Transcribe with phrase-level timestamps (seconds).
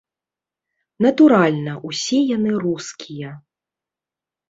[1.07, 3.31] Натуральна, усе яны рускія.